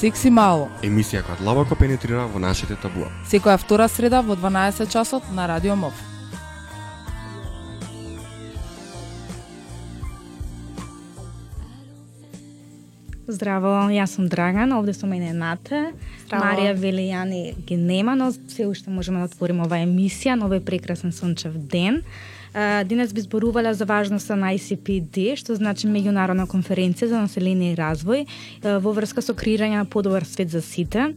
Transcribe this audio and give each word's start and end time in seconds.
Секси 0.00 0.30
мало. 0.32 0.70
Емисија 0.80 1.20
која 1.20 1.34
длабоко 1.42 1.76
пенетрира 1.76 2.22
во 2.32 2.40
нашите 2.40 2.72
табуа. 2.80 3.10
Секоја 3.28 3.58
втора 3.60 3.84
среда 3.92 4.22
во 4.24 4.32
12 4.32 4.88
часот 4.88 5.26
на 5.36 5.44
Радио 5.44 5.74
МОВ. 5.76 5.92
Здраво, 13.28 13.74
јас 13.92 14.16
сум 14.16 14.32
Драган, 14.32 14.72
овде 14.72 14.96
со 14.96 15.06
мене 15.06 15.34
е 15.34 15.36
Нате. 15.36 15.92
Здраво. 16.24 16.46
Марија 16.48 16.72
Велијани 16.80 17.42
ги 17.68 17.76
нема, 17.76 18.16
но 18.16 18.32
се 18.32 18.70
уште 18.72 18.88
можеме 18.88 19.20
да 19.20 19.28
отвориме 19.28 19.68
оваа 19.68 19.84
емисија 19.84 20.40
на 20.40 20.48
овој 20.48 20.64
прекрасен 20.64 21.12
сончев 21.12 21.52
ден. 21.52 22.00
Денес 22.54 23.12
би 23.12 23.20
зборувале 23.20 23.74
за 23.74 23.84
важноста 23.84 24.34
на 24.36 24.50
ICPD, 24.56 25.36
што 25.38 25.54
значи 25.54 25.86
меѓународна 25.86 26.48
конференција 26.50 27.06
за 27.06 27.20
население 27.22 27.72
и 27.72 27.76
развој, 27.78 28.24
во 28.82 28.92
врска 28.96 29.22
со 29.22 29.36
креирање 29.38 29.78
на 29.78 29.86
подобар 29.86 30.26
свет 30.26 30.50
за 30.50 30.58
сите. 30.60 31.12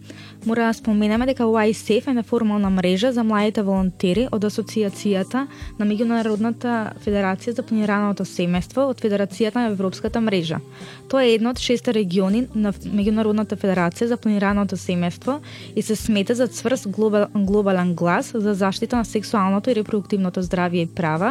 Мора 0.45 0.67
да 0.69 0.73
споменеме 0.77 1.25
дека 1.25 1.47
YSAFE 1.49 2.11
е 2.11 2.13
неформална 2.13 2.69
мрежа 2.69 3.11
за 3.11 3.23
младите 3.23 3.63
волонтери 3.65 4.27
од 4.31 4.45
Асоциацијата 4.45 5.47
на 5.79 5.85
Меѓународната 5.89 6.93
Федерација 7.01 7.55
за 7.57 7.65
планираното 7.65 8.27
семејство 8.29 8.85
од 8.93 9.01
Федерацијата 9.01 9.55
на 9.55 9.73
Европската 9.73 10.21
мрежа. 10.21 10.61
Тоа 11.09 11.25
е 11.25 11.33
едно 11.39 11.49
од 11.49 11.57
шеста 11.57 11.93
региони 11.97 12.45
на 12.53 12.73
Меѓународната 12.73 13.57
Федерација 13.57 14.11
за 14.13 14.17
планираното 14.17 14.77
семејство 14.77 15.39
и 15.75 15.81
се 15.81 15.95
смета 15.95 16.35
за 16.35 16.47
цврст 16.47 16.87
глобал, 16.87 17.25
глобален 17.33 17.95
глас 17.95 18.33
за 18.35 18.53
заштита 18.53 19.01
на 19.01 19.05
сексуалното 19.05 19.69
и 19.69 19.75
репродуктивното 19.81 20.43
здравје 20.43 20.85
и 20.85 20.93
права 20.93 21.22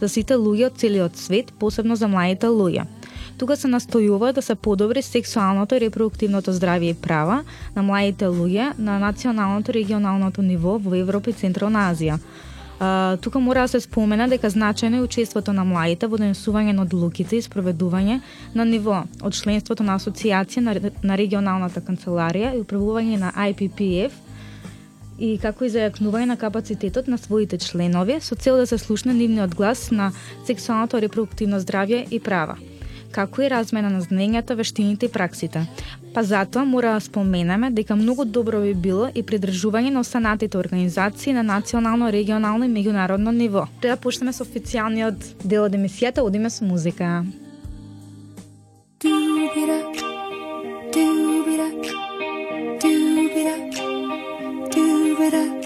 за 0.00 0.08
сите 0.08 0.38
луѓе 0.40 0.70
од 0.70 0.78
целиот 0.80 1.16
свет, 1.16 1.52
посебно 1.58 1.96
за 1.96 2.08
младите 2.08 2.50
луѓе. 2.50 2.86
Тука 3.40 3.56
се 3.56 3.70
настојува 3.72 4.34
да 4.36 4.42
се 4.44 4.54
подобри 4.54 5.02
сексуалното 5.02 5.78
и 5.78 5.80
репродуктивното 5.86 6.52
здравје 6.52 6.92
и 6.92 7.00
права 7.06 7.40
на 7.76 7.82
младите 7.82 8.28
луѓе 8.28 8.74
на 8.78 8.98
националното 9.00 9.72
и 9.72 9.80
регионалното 9.80 10.42
ниво 10.42 10.76
во 10.78 10.94
Европа 10.94 11.30
и 11.30 11.38
Централна 11.42 11.88
Азија. 11.88 12.18
А, 12.80 13.16
тука 13.20 13.40
мора 13.40 13.60
да 13.60 13.68
се 13.68 13.80
спомена 13.80 14.28
дека 14.28 14.50
значајно 14.50 14.96
е 15.00 15.04
учеството 15.04 15.52
на 15.52 15.64
младите 15.64 16.08
во 16.08 16.16
донесување 16.16 16.72
на 16.72 16.86
одлуките 16.88 17.36
и 17.36 17.44
спроведување 17.44 18.20
на 18.54 18.64
ниво 18.64 19.02
од 19.20 19.36
членството 19.36 19.84
на 19.84 19.98
асоциација 20.00 20.60
на, 20.64 20.74
на 21.02 21.16
регионалната 21.16 21.80
канцеларија 21.84 22.54
и 22.56 22.62
управување 22.64 23.18
на 23.20 23.32
IPPF 23.36 24.29
и 25.20 25.36
како 25.38 25.68
и 25.68 25.70
зајакнување 25.70 26.32
на 26.32 26.38
капацитетот 26.40 27.06
на 27.12 27.20
своите 27.20 27.60
членови 27.60 28.18
со 28.20 28.34
цел 28.34 28.56
да 28.56 28.66
се 28.66 28.78
слушне 28.78 29.14
нивниот 29.14 29.54
глас 29.54 29.90
на 29.90 30.12
сексуалното 30.48 31.00
репродуктивно 31.00 31.60
здравје 31.60 32.06
и 32.10 32.20
права 32.20 32.58
како 33.12 33.42
и 33.42 33.48
размена 33.50 33.90
на 33.90 34.00
знаењата, 34.02 34.54
вештините 34.54 35.06
и 35.06 35.12
праксите. 35.12 35.64
Па 36.14 36.22
затоа 36.26 36.64
мора 36.64 36.94
да 36.94 37.00
споменаме 37.00 37.70
дека 37.70 37.96
многу 37.96 38.24
добро 38.24 38.60
би 38.62 38.74
било 38.74 39.10
и 39.14 39.22
придржување 39.22 39.90
на 39.90 40.00
останатите 40.00 40.58
организации 40.58 41.32
на 41.32 41.42
национално, 41.42 42.10
регионално 42.12 42.64
и 42.64 42.72
меѓународно 42.72 43.30
ниво. 43.30 43.66
Тоа 43.80 43.94
да 43.94 44.00
почнеме 44.00 44.32
со 44.32 44.44
официјалниот 44.44 45.44
дел 45.44 45.66
од 45.66 45.74
емисијата, 45.74 46.22
одиме 46.22 46.50
со 46.50 46.64
музика. 46.64 47.24
give 55.20 55.34
it 55.34 55.34
up. 55.34 55.59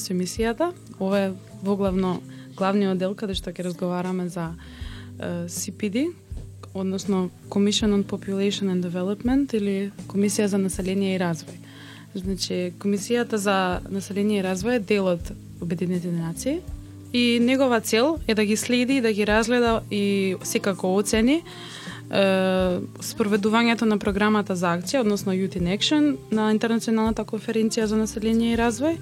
Со 0.00 0.14
емисијата. 0.14 0.72
Ова 0.98 1.20
е 1.20 1.32
воглавно 1.62 2.20
главниот 2.56 2.98
дел 2.98 3.14
каде 3.14 3.36
што 3.38 3.52
ќе 3.52 3.68
разговараме 3.68 4.28
за 4.28 4.50
е, 4.50 5.46
CPD, 5.48 6.08
односно 6.74 7.30
Commission 7.48 7.94
on 7.94 8.04
Population 8.04 8.72
and 8.72 8.82
Development 8.82 9.54
или 9.54 9.92
Комисија 10.08 10.46
за 10.46 10.58
население 10.58 11.14
и 11.14 11.20
развој. 11.20 11.58
Значи, 12.14 12.72
Комисијата 12.78 13.36
за 13.36 13.80
население 13.90 14.40
и 14.40 14.44
развој 14.44 14.80
е 14.80 14.84
дел 14.84 15.06
од 15.06 15.32
Обединетите 15.60 16.12
нации 16.16 16.60
и 17.12 17.38
негова 17.42 17.80
цел 17.80 18.18
е 18.26 18.34
да 18.34 18.44
ги 18.44 18.56
следи, 18.56 19.00
да 19.00 19.12
ги 19.12 19.26
разгледа 19.26 19.80
и 19.90 20.36
секако 20.42 20.96
оцени 20.96 21.42
спроведувањето 23.00 23.86
на 23.86 23.98
програмата 23.98 24.56
за 24.56 24.74
акција, 24.74 25.00
односно 25.00 25.32
Youth 25.32 25.54
in 25.54 25.70
Action, 25.70 26.16
на 26.30 26.50
Интернационалната 26.50 27.24
конференција 27.24 27.84
за 27.84 27.96
население 27.96 28.54
и 28.54 28.58
развој, 28.58 28.98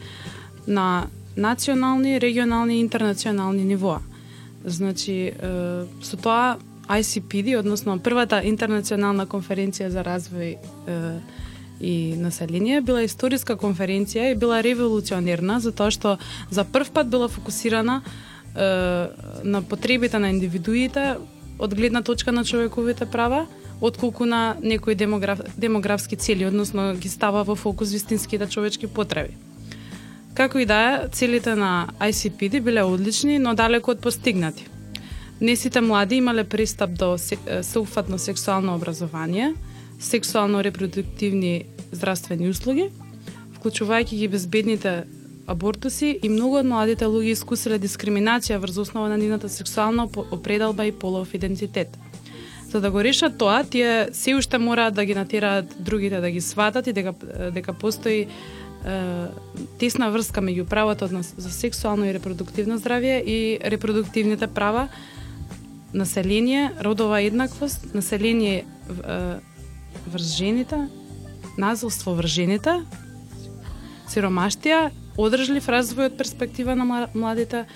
на 0.69 1.07
национални, 1.37 2.21
регионални 2.21 2.77
и 2.77 2.81
интернационални 2.81 3.65
нивоа. 3.65 4.01
Значи, 4.65 5.33
со 6.03 6.17
тоа 6.17 6.59
ICPD, 6.89 7.59
односно 7.59 7.99
првата 8.01 8.41
интернационална 8.45 9.27
конференција 9.29 9.91
за 9.93 10.03
развој 10.07 10.57
е, 10.57 10.97
и 11.81 12.17
население, 12.17 12.81
била 12.81 13.05
историска 13.05 13.59
конференција 13.61 14.33
и 14.33 14.39
била 14.39 14.63
револуционерна, 14.65 15.61
затоа 15.61 15.93
што 15.93 16.17
за 16.51 16.65
прв 16.65 16.91
пат 16.91 17.11
била 17.13 17.29
фокусирана 17.29 18.01
е, 18.01 18.65
на 19.45 19.63
потребите 19.63 20.19
на 20.19 20.33
индивидуите 20.33 21.17
од 21.59 21.75
гледна 21.75 22.03
точка 22.03 22.33
на 22.33 22.45
човековите 22.45 23.07
права, 23.07 23.47
отколку 23.81 24.25
на 24.25 24.57
некои 24.63 24.95
демограф, 24.95 25.41
демографски 25.57 26.17
цели, 26.17 26.47
односно 26.47 26.95
ги 26.97 27.09
става 27.09 27.45
во 27.45 27.55
фокус 27.55 27.93
вистинските 27.93 28.49
човечки 28.49 28.87
потреби. 28.87 29.37
Како 30.35 30.59
и 30.59 30.67
да 30.67 30.81
е, 31.05 31.09
целите 31.13 31.55
на 31.55 31.89
ICPD 32.01 32.61
биле 32.61 32.83
одлични, 32.83 33.39
но 33.39 33.55
далеко 33.55 33.91
од 33.91 34.01
постигнати. 34.01 34.67
Не 35.41 35.57
сите 35.57 35.81
млади 35.81 36.17
имале 36.17 36.45
пристап 36.45 36.91
до 36.99 37.17
соуфатно 37.63 38.19
сексуално 38.19 38.75
образование, 38.75 39.55
сексуално-репродуктивни 40.01 41.65
здравствени 41.93 42.49
услуги, 42.49 42.91
вклучувајќи 43.59 44.19
ги 44.19 44.29
безбедните 44.29 45.05
абортуси 45.47 46.19
и 46.23 46.29
многу 46.29 46.59
од 46.61 46.67
младите 46.67 47.07
луѓе 47.09 47.35
искусиле 47.35 47.79
дискриминација 47.79 48.59
врз 48.61 48.83
основа 48.85 49.09
на 49.09 49.17
нивната 49.19 49.49
сексуална 49.49 50.09
определба 50.31 50.87
и 50.87 50.93
полов 50.93 51.35
идентитет. 51.35 51.97
За 52.69 52.81
да 52.81 52.91
го 52.91 53.01
решат 53.05 53.39
тоа, 53.39 53.65
тие 53.65 54.09
се 54.13 54.35
уште 54.35 54.59
мораат 54.59 54.95
да 54.95 55.05
ги 55.05 55.15
натераат 55.15 55.77
другите 55.81 56.21
да 56.21 56.31
ги 56.31 56.41
сватат 56.41 56.87
и 56.87 56.93
дека 56.93 57.15
дека 57.55 57.73
постои 57.73 58.27
тесна 59.79 60.11
врска 60.15 60.41
меѓу 60.41 60.65
правото 60.69 61.09
за 61.09 61.51
сексуално 61.51 62.07
и 62.07 62.15
репродуктивно 62.15 62.79
здравје 62.79 63.21
и 63.25 63.59
репродуктивните 63.65 64.47
права, 64.47 64.89
население, 65.95 66.73
родова 66.85 67.21
еднаквост, 67.21 67.95
население 67.95 68.65
врз 70.07 70.37
жените, 70.37 70.89
назилство 71.59 72.15
врз 72.15 72.31
жените, 72.31 72.81
сиромаштија, 74.09 74.91
одржлив 75.19 75.69
развој 75.69 76.13
од 76.13 76.19
перспектива 76.19 76.77
на 76.79 77.09
младите, 77.15 77.67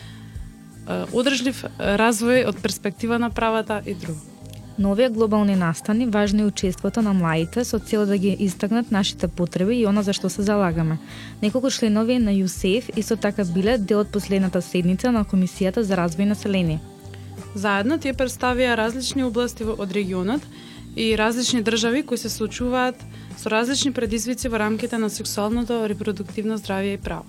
одржлив 1.12 1.64
развој 1.78 2.46
од 2.48 2.60
перспектива 2.62 3.18
на 3.18 3.30
правата 3.30 3.82
и 3.86 3.94
друго. 3.94 4.31
Новија 4.80 5.10
глобални 5.12 5.54
настани 5.54 6.06
важно 6.06 6.42
е 6.42 6.46
учеството 6.46 7.02
на 7.02 7.12
младите 7.12 7.64
со 7.64 7.78
цел 7.78 8.06
да 8.06 8.16
ги 8.18 8.36
истакнат 8.40 8.90
нашите 8.90 9.28
потреби 9.28 9.76
и 9.76 9.86
она 9.86 10.02
за 10.02 10.12
што 10.12 10.30
се 10.32 10.42
залагаме. 10.42 10.98
Неколку 11.42 11.70
членови 11.70 12.18
на 12.18 12.32
ЮСЕФ 12.32 12.88
со 13.02 13.16
така 13.16 13.44
биле 13.44 13.76
дел 13.78 14.00
од 14.00 14.08
последната 14.08 14.62
седница 14.62 15.12
на 15.12 15.24
Комисијата 15.24 15.80
за 15.80 15.96
развој 15.96 16.24
на 16.24 16.32
население. 16.32 16.80
Заедно 17.54 17.98
тие 17.98 18.14
представија 18.14 18.76
различни 18.76 19.24
области 19.24 19.64
во- 19.64 19.76
од 19.76 19.92
регионот 19.92 20.40
и 20.96 21.16
различни 21.16 21.62
држави 21.62 22.02
кои 22.02 22.16
се 22.18 22.28
случуваат 22.28 22.96
со 23.36 23.50
различни 23.50 23.92
предизвици 23.92 24.48
во 24.48 24.58
рамките 24.58 24.98
на 24.98 25.10
сексуалното 25.10 25.84
репродуктивно 25.88 26.56
здравје 26.56 26.94
и 26.94 26.98
права. 26.98 27.28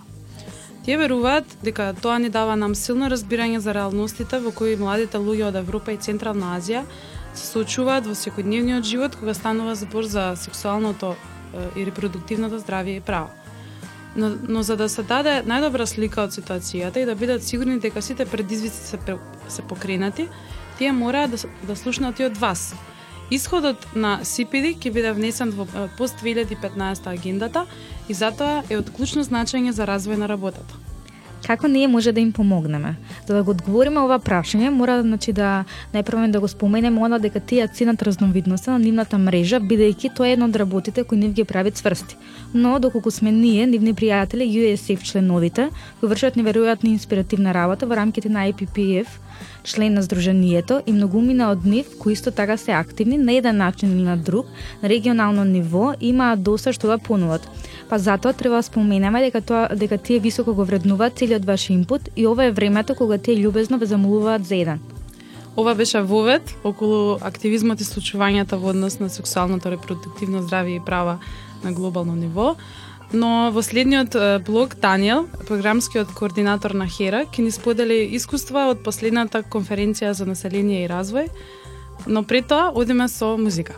Тие 0.84 0.98
веруваат 0.98 1.46
дека 1.64 1.94
тоа 2.02 2.20
ни 2.20 2.30
дава 2.30 2.56
нам 2.56 2.76
силно 2.76 3.08
разбирање 3.08 3.58
за 3.58 3.74
реалностите 3.74 4.40
во 4.40 4.52
кои 4.52 4.76
младите 4.76 5.18
луѓе 5.18 5.48
од 5.48 5.56
Европа 5.56 5.92
и 5.92 5.98
Централна 5.98 6.56
Азија 6.60 6.84
се 7.34 7.46
соочуваат 7.46 8.08
во 8.08 8.16
секојдневниот 8.18 8.86
живот 8.86 9.16
кога 9.20 9.34
станува 9.34 9.76
збор 9.76 10.06
за 10.06 10.34
сексуалното 10.38 11.16
и 11.76 11.86
репродуктивното 11.86 12.60
здравје 12.62 12.98
и 12.98 13.02
право. 13.02 13.30
Но, 14.16 14.32
но 14.48 14.64
за 14.64 14.78
да 14.78 14.90
се 14.90 15.04
даде 15.04 15.42
најдобра 15.46 15.86
слика 15.90 16.28
од 16.28 16.34
ситуацијата 16.36 17.02
и 17.02 17.06
да 17.10 17.16
бидат 17.16 17.44
сигурни 17.44 17.80
дека 17.80 18.02
сите 18.02 18.26
предизвици 18.26 18.78
се, 18.78 19.00
се 19.50 19.62
покренати, 19.62 20.28
тие 20.78 20.92
мораат 20.92 21.32
да, 21.32 21.38
да 21.68 21.76
слушнат 21.76 22.20
и 22.20 22.26
од 22.26 22.38
вас. 22.38 22.76
Исходот 23.32 23.88
на 23.96 24.20
СИПИДИ 24.22 24.76
ќе 24.78 24.94
биде 24.94 25.14
внесен 25.18 25.50
во 25.58 25.66
пост 25.98 26.22
2015 26.22 27.10
агендата 27.10 27.66
и 28.10 28.14
затоа 28.14 28.62
е 28.70 28.78
од 28.78 28.92
клучно 28.94 29.24
значење 29.26 29.72
за 29.72 29.90
развој 29.90 30.22
на 30.22 30.30
работата. 30.30 30.93
Како 31.44 31.68
ние 31.68 31.88
може 31.88 32.12
да 32.12 32.20
им 32.20 32.32
помогнеме? 32.32 32.96
За 33.28 33.36
да 33.36 33.44
го 33.44 33.52
одговориме 33.52 34.00
ова 34.00 34.20
прашање, 34.20 34.70
мора 34.70 35.02
значи 35.04 35.34
да 35.36 35.66
најпрво 35.94 36.32
да 36.32 36.40
го 36.40 36.48
споменеме 36.48 37.02
она 37.04 37.20
дека 37.20 37.40
тие 37.40 37.68
ценат 37.68 38.02
разновидноста 38.02 38.72
на 38.72 38.80
нивната 38.80 39.18
мрежа, 39.18 39.60
бидејќи 39.60 40.14
тоа 40.16 40.28
е 40.28 40.34
едно 40.38 40.48
од 40.48 40.56
работите 40.56 41.04
кои 41.04 41.18
нив 41.18 41.34
ги 41.34 41.44
прави 41.44 41.72
цврсти. 41.72 42.16
Но 42.54 42.80
доколку 42.80 43.12
сме 43.12 43.32
ние, 43.32 43.68
нивни 43.68 43.94
пријатели 43.94 44.48
USF 44.48 45.04
членовите, 45.04 45.70
кои 46.00 46.10
вршат 46.10 46.40
неверојатна 46.40 46.96
инспиративна 46.96 47.54
работа 47.54 47.86
во 47.86 47.96
рамките 47.96 48.30
на 48.30 48.48
IPPF, 48.48 49.08
член 49.64 49.94
на 49.94 50.04
Сдруженијето 50.04 50.82
и 50.86 50.92
многумина 50.92 51.52
од 51.52 51.66
нив 51.66 51.86
кои 52.00 52.14
исто 52.14 52.32
така 52.32 52.58
се 52.58 52.72
активни 52.72 53.18
на 53.18 53.34
еден 53.34 53.58
начин 53.58 53.92
или 53.92 54.04
на 54.04 54.18
друг 54.18 54.46
на 54.84 54.90
регионално 54.90 55.44
ниво 55.44 55.94
имаат 56.02 56.44
доста 56.44 56.74
што 56.74 56.88
да 56.88 56.98
понудат. 56.98 57.48
Па 57.90 58.00
затоа 58.00 58.34
треба 58.34 58.56
да 58.56 58.64
споменеме 58.64 59.22
дека 59.22 59.42
тоа 59.42 59.68
дека 59.76 59.98
тие 59.98 60.20
високо 60.20 60.54
го 60.54 60.66
вреднуваат 60.66 61.18
целиот 61.18 61.46
ваш 61.46 61.70
импут 61.70 62.10
и 62.16 62.28
ова 62.28 62.46
е 62.46 62.52
времето 62.52 62.96
кога 62.96 63.18
тие 63.18 63.38
љубезно 63.38 63.80
ве 63.80 63.86
замолуваат 63.86 64.46
за 64.46 64.56
еден. 64.56 64.80
Ова 65.58 65.76
беше 65.76 66.02
вовед 66.02 66.56
околу 66.64 67.18
активизмот 67.22 67.82
и 67.82 67.86
случувањата 67.86 68.58
во 68.58 68.74
однос 68.74 68.98
на 69.00 69.10
сексуалното 69.10 69.70
репродуктивно 69.70 70.42
здравје 70.42 70.82
и 70.82 70.86
права 70.86 71.20
на 71.64 71.74
глобално 71.74 72.16
ниво. 72.16 72.56
Но 73.14 73.52
во 73.54 73.62
следниот 73.62 74.16
блог 74.46 74.74
блок 74.74 75.28
програмскиот 75.48 76.10
координатор 76.18 76.74
на 76.74 76.88
ХЕРА, 76.90 77.28
ќе 77.30 77.46
ни 77.46 77.52
сподели 77.54 78.10
искуства 78.18 78.72
од 78.74 78.82
последната 78.84 79.44
конференција 79.46 80.16
за 80.18 80.26
население 80.26 80.84
и 80.84 80.90
развој. 80.90 81.30
Но 82.08 82.24
пред 82.26 82.50
тоа 82.50 82.72
одиме 82.74 83.08
со 83.08 83.38
музика. 83.38 83.78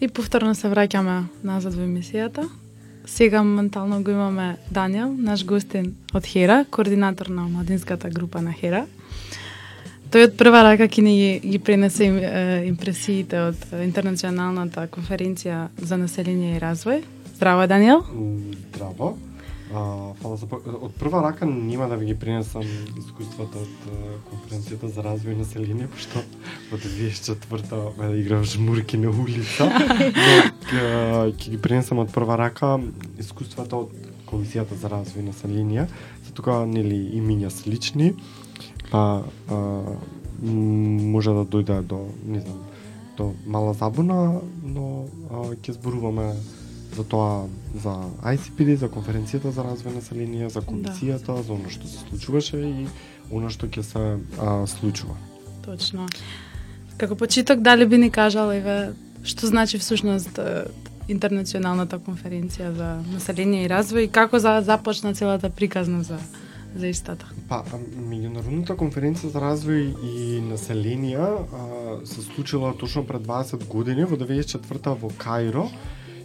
И 0.00 0.08
повторно 0.08 0.54
се 0.54 0.70
враќаме 0.70 1.24
назад 1.42 1.74
во 1.74 1.82
емисијата. 1.82 2.46
Сега 3.08 3.42
моментално 3.42 4.02
го 4.02 4.10
имаме 4.10 4.56
Даниел, 4.70 5.14
наш 5.18 5.44
гостин 5.44 5.94
од 6.14 6.26
Хера, 6.26 6.64
координатор 6.70 7.26
на 7.26 7.48
младинската 7.48 8.10
група 8.10 8.42
на 8.42 8.52
Хера. 8.52 8.84
Тој 10.08 10.28
од 10.28 10.36
прва 10.40 10.62
рака 10.64 10.86
ќе 10.88 11.02
ни 11.04 11.14
ги, 11.16 11.30
ги 11.50 11.58
пренесе 11.58 12.08
им, 12.08 12.16
е, 12.16 12.64
импресиите 12.68 13.40
од 13.50 13.64
интернационалната 13.84 14.86
конференција 14.88 15.66
за 15.76 15.98
население 16.00 16.56
и 16.56 16.60
развој. 16.60 17.02
Здраво, 17.34 17.66
Даниел. 17.66 18.04
Здраво. 18.72 19.16
А, 19.74 20.14
фала 20.22 20.36
за 20.36 20.46
по- 20.46 20.60
од 20.64 20.92
прва 20.96 21.20
рака 21.22 21.46
нема 21.46 21.88
да 21.88 21.96
ви 21.96 22.06
ги 22.06 22.14
пренесам 22.14 22.64
искуствата 22.98 23.58
од 23.58 23.74
конференцијата 24.30 24.88
за 24.88 25.02
развој 25.04 25.36
на 25.36 25.44
население, 25.44 25.88
пошто 25.92 26.22
во 26.70 26.78
2004 26.80 27.98
ме 27.98 28.16
играв 28.20 28.44
жмурки 28.48 28.96
на 28.96 29.10
улица, 29.10 29.68
но 30.72 31.28
ќе 31.36 31.50
ги 31.50 31.58
пренесам 31.60 32.00
од 32.00 32.12
прва 32.12 32.36
рака 32.40 32.78
искуствата 33.18 33.76
од 33.76 33.92
Комисијата 34.28 34.76
за 34.76 34.88
развој 34.88 35.24
на 35.24 35.32
население. 35.32 35.88
За 36.24 36.32
тука 36.32 36.64
нели 36.68 36.96
имиња 37.16 37.48
слични, 37.48 38.14
па 38.90 39.24
а, 39.48 39.56
може 40.42 41.32
да 41.32 41.44
дојде 41.44 41.82
до, 41.82 42.08
не 42.24 42.40
знам, 42.40 42.60
до 43.16 43.34
мала 43.46 43.74
забуна, 43.74 44.40
но 44.62 45.08
ќе 45.64 45.76
зборуваме 45.76 46.36
за 46.98 47.04
тоа 47.04 47.46
за 47.74 47.94
ICPD, 48.34 48.74
за 48.82 48.88
конференцијата 48.90 49.54
за 49.54 49.62
развој 49.62 49.94
на 49.94 50.02
население, 50.02 50.50
за 50.50 50.62
комисијата, 50.66 51.38
да. 51.38 51.42
за 51.46 51.54
оно 51.54 51.70
што 51.70 51.86
се 51.86 52.02
случуваше 52.08 52.58
и 52.58 52.88
оно 53.30 53.50
што 53.54 53.70
ќе 53.70 53.86
се 53.86 54.02
а, 54.38 54.66
случува. 54.66 55.14
Точно. 55.62 56.08
Како 56.98 57.14
почиток, 57.14 57.62
дали 57.62 57.86
би 57.86 57.98
ни 57.98 58.10
кажал, 58.10 58.50
еве, 58.50 58.94
што 59.22 59.46
значи 59.46 59.78
всушност 59.78 60.40
интернационалната 61.08 62.00
конференција 62.02 62.72
за 62.74 62.90
население 63.12 63.64
и 63.64 63.70
развој 63.70 64.08
и 64.08 64.12
како 64.12 64.42
за, 64.42 64.58
започна 64.66 65.14
целата 65.14 65.50
приказна 65.50 66.02
за 66.02 66.18
за 66.76 66.88
истата? 66.88 67.26
Па, 67.48 67.62
меѓународната 67.96 68.76
конференција 68.78 69.32
за 69.32 69.40
развој 69.42 69.88
и 70.04 70.40
население 70.44 71.16
а, 71.18 71.46
се 72.04 72.22
случила 72.22 72.74
точно 72.76 73.06
пред 73.06 73.24
20 73.26 73.64
години 73.68 74.04
во 74.04 74.16
94 74.20 74.94
во 75.00 75.10
Каиро 75.16 75.68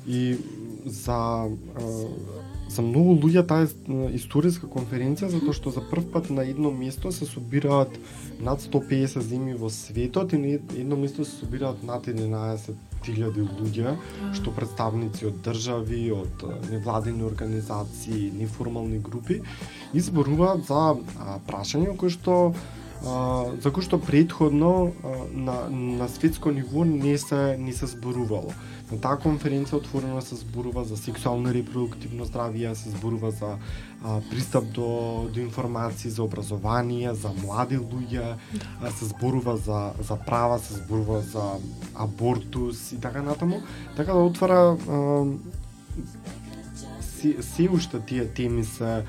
и 0.08 0.36
за 0.86 1.50
за 2.74 2.82
многу 2.82 3.14
луѓе 3.22 3.44
таа 3.46 3.68
историска 4.16 4.68
конференција 4.72 5.30
затоа 5.30 5.54
што 5.54 5.74
за 5.76 5.84
прв 5.86 6.08
пат 6.14 6.30
на 6.34 6.46
едно 6.48 6.72
место 6.74 7.12
се 7.12 7.28
собираат 7.30 7.94
над 8.42 8.64
150 8.66 9.22
земји 9.22 9.58
во 9.60 9.70
светот 9.70 10.34
и 10.34 10.40
на 10.42 10.54
ед- 10.58 10.74
едно 10.78 10.98
место 10.98 11.26
се 11.26 11.36
собираат 11.44 11.84
над 11.84 12.08
11.000 12.08 13.46
луѓе 13.60 13.96
што 14.34 14.56
представници 14.56 15.28
од 15.30 15.42
држави, 15.46 16.06
од 16.12 16.46
невладени 16.72 17.24
организации, 17.24 18.32
неформални 18.32 19.00
групи 19.00 19.42
изборуваат 19.94 20.66
за 20.68 20.96
прашања 21.48 21.98
кои 21.98 22.10
што 22.10 22.54
за 23.04 23.72
кои 23.72 23.84
што 23.84 24.00
предходно 24.00 24.94
на, 25.34 25.68
на 25.70 26.08
светско 26.08 26.52
ниво 26.52 26.86
не 26.88 27.18
се 27.18 27.58
не 27.60 27.74
се 27.74 27.86
зборувало. 27.86 28.54
На 28.94 29.00
таа 29.02 29.18
конференција 29.18 29.80
отворено 29.80 30.22
се 30.22 30.36
зборува 30.38 30.84
за 30.86 30.98
сексуално 31.02 31.50
и 31.50 31.54
репродуктивно 31.56 32.28
здравје, 32.30 32.74
се 32.78 32.92
зборува 32.94 33.32
за 33.34 33.56
а, 33.58 34.20
пристап 34.30 34.68
до, 34.70 35.30
до 35.34 35.40
информации, 35.42 36.12
за 36.14 36.22
образование, 36.24 37.14
за 37.14 37.32
млади 37.42 37.80
луѓе, 37.82 38.36
да. 38.54 38.92
се 38.92 39.06
зборува 39.10 39.58
за, 39.58 39.94
за 40.00 40.18
права, 40.28 40.60
се 40.60 40.74
зборува 40.74 41.22
за 41.22 41.58
абортус 41.96 42.92
и 42.92 43.00
така 43.02 43.22
натаму. 43.22 43.64
Така 43.98 44.14
да 44.14 44.20
отвара 44.20 44.78
а, 44.78 45.26
се, 47.02 47.42
се 47.42 47.70
уште 47.70 48.00
тие 48.00 48.28
теми 48.28 48.64
се 48.64 49.04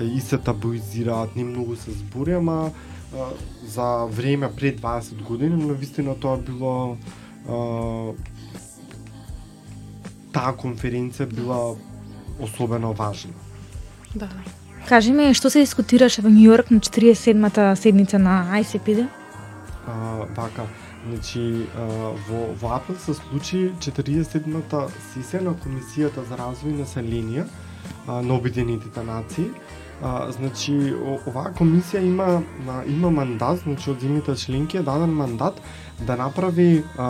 и 0.00 0.20
се 0.20 0.38
табуизираат, 0.38 1.36
не 1.36 1.44
многу 1.44 1.76
се 1.76 1.90
збори, 1.90 2.32
ама 2.32 2.70
а, 3.12 3.28
за 3.66 4.06
време 4.06 4.48
пред 4.56 4.80
20 4.80 5.22
години, 5.22 5.56
но 5.56 5.74
вистина 5.74 6.16
тоа 6.20 6.38
било 6.38 6.96
а, 7.48 8.12
таа 10.36 10.52
конференција 10.52 11.26
била 11.32 11.58
особено 12.40 12.92
важна. 12.92 13.32
Да. 14.14 14.28
Кажи 14.88 15.12
ми, 15.12 15.32
што 15.34 15.50
се 15.50 15.64
дискутираше 15.64 16.22
во 16.22 16.30
Нью 16.30 16.52
Йорк 16.52 16.70
на 16.70 16.78
47-та 16.78 17.74
седница 17.76 18.18
на 18.18 18.44
ICPD? 18.60 19.08
А, 19.86 20.26
вака, 20.36 20.66
значи 21.08 21.66
а, 21.74 22.12
во 22.28 22.52
во 22.60 22.76
април 22.76 22.98
се 23.02 23.14
случи 23.14 23.72
47-та 23.80 24.86
сесија 25.14 25.42
на 25.42 25.56
Комисијата 25.64 26.22
за 26.28 26.38
развој 26.38 26.76
и 26.76 26.82
население 26.82 27.46
а, 28.06 28.22
на 28.22 28.34
Обединетите 28.34 29.02
нации. 29.02 29.50
А, 30.02 30.28
значи 30.28 30.74
оваа 30.92 31.54
комисија 31.56 32.02
има 32.04 32.42
а, 32.68 32.82
има 32.84 33.10
мандат, 33.10 33.62
значи 33.64 33.88
од 33.90 34.02
земјите 34.04 34.34
членки 34.36 34.76
е 34.76 34.82
даден 34.84 35.14
мандат 35.16 35.60
да 36.04 36.18
направи 36.20 36.82
а, 36.98 37.06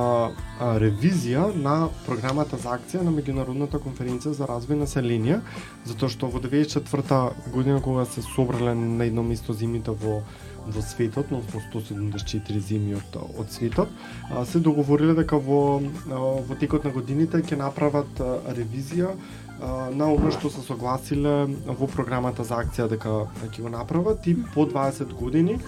а, 0.61 0.69
ревизија 0.79 1.49
на 1.55 1.89
програмата 2.07 2.57
за 2.57 2.77
акција 2.77 3.03
на 3.03 3.11
меѓународната 3.11 3.81
конференција 3.83 4.37
за 4.39 4.47
развој 4.47 4.79
на 4.79 4.87
селенија, 4.87 5.41
затоа 5.85 6.13
што 6.13 6.31
во 6.31 6.39
94 6.39 7.51
година 7.51 7.83
кога 7.83 8.05
се 8.05 8.23
собрале 8.23 8.75
на 8.75 9.05
едно 9.05 9.27
место 9.27 9.53
земјите 9.53 9.91
во 9.91 10.21
во 10.67 10.83
светот, 10.83 11.31
односно 11.31 11.61
174 11.63 12.59
земји 12.59 12.97
од, 12.99 13.17
од 13.39 13.53
светот, 13.55 13.91
а, 14.31 14.45
се 14.45 14.59
договориле 14.59 15.15
дека 15.15 15.39
во, 15.39 15.81
во 16.07 16.57
текот 16.59 16.87
на 16.87 16.91
годините 16.91 17.43
ќе 17.43 17.59
направат 17.59 18.23
ревизија 18.51 19.15
на 19.61 20.13
оно 20.13 20.31
што 20.31 20.51
се 20.51 20.61
согласиле 20.61 21.47
во 21.67 21.89
програмата 21.89 22.45
за 22.45 22.61
акција 22.61 22.89
дека 22.93 23.27
ќе 23.49 23.63
го 23.63 23.73
направат 23.73 24.27
и 24.27 24.37
по 24.55 24.67
20 24.67 25.13
години 25.17 25.59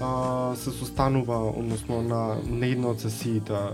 а, 0.00 0.54
се 0.56 0.70
состанува, 0.70 1.38
односно 1.50 2.02
на, 2.02 2.36
на 2.46 2.66
една 2.66 2.90
од 2.92 3.00
сесиите 3.00 3.54
а, 3.54 3.72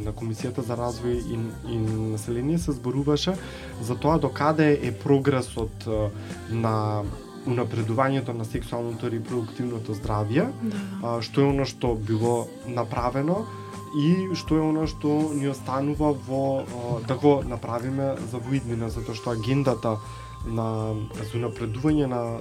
на 0.00 0.12
Комисијата 0.12 0.62
за 0.64 0.78
развој 0.78 1.18
и, 1.18 1.38
и 1.68 1.78
население 2.14 2.58
се 2.58 2.72
зборуваше 2.72 3.36
за 3.82 3.96
тоа 3.96 4.18
докаде 4.18 4.78
е 4.82 4.92
прогресот 4.92 5.86
а, 5.86 6.10
на 6.50 7.02
унапредувањето 7.48 8.32
на 8.36 8.44
сексуалното 8.44 9.06
и 9.06 9.18
репродуктивното 9.18 9.94
здравје, 9.94 10.48
Да. 10.62 10.76
а, 11.02 11.22
што 11.22 11.40
е 11.40 11.50
оно 11.50 11.64
што 11.64 11.94
било 11.94 12.48
направено 12.66 13.46
и 13.96 14.34
што 14.34 14.56
е 14.56 14.64
оно 14.64 14.86
што 14.86 15.32
ни 15.34 15.48
останува 15.48 16.12
во 16.12 16.64
да 17.08 17.14
го 17.14 17.42
направиме 17.46 18.16
за 18.30 18.38
воиднина, 18.38 18.90
затоа 18.90 19.14
што 19.14 19.30
агендата 19.30 19.98
на 20.46 20.94
за 21.32 21.38
напредување 21.38 22.06
на 22.06 22.40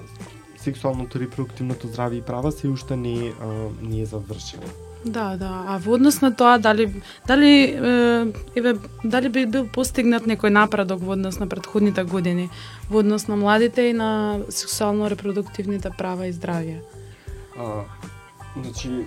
сексуалното 0.57 1.19
репродуктивното 1.19 1.87
здравје 1.87 2.19
и 2.19 2.25
права 2.25 2.51
се 2.51 2.67
уште 2.67 2.95
не 2.95 3.33
не 3.81 4.01
е 4.01 4.05
завршена. 4.05 4.69
Да, 5.05 5.37
да. 5.37 5.63
А 5.67 5.77
во 5.77 5.93
однос 5.95 6.21
на 6.21 6.33
тоа 6.35 6.57
дали 6.57 6.89
дали 7.27 7.77
еве 8.55 8.75
дали 9.03 9.29
би 9.29 9.45
бил 9.45 9.67
постигнат 9.67 10.25
некој 10.27 10.49
напредок 10.49 11.01
во 11.01 11.13
однос 11.13 11.39
на 11.39 11.47
претходните 11.47 12.03
години 12.03 12.49
во 12.89 12.99
однос 12.99 13.27
на 13.27 13.35
младите 13.35 13.89
и 13.89 13.93
на 13.93 14.39
сексуално 14.49 15.09
репродуктивните 15.09 15.91
права 15.97 16.27
и 16.27 16.33
здравје. 16.33 16.81
А, 17.59 17.85
значи 18.57 19.05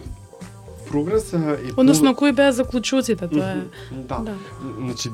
прогрес 0.91 1.33
е 1.33 1.73
Односно 1.77 2.15
кои 2.15 2.33
беа 2.33 2.53
заклучоците, 2.53 3.29
тоа 3.29 3.53
е. 3.53 3.63
Да. 4.09 4.19
Да. 4.27 4.35
Значи, 4.79 5.11